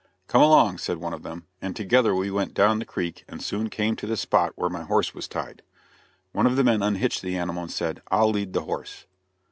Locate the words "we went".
2.15-2.55